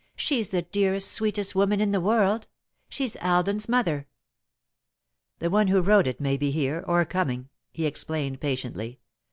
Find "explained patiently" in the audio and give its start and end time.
7.85-8.99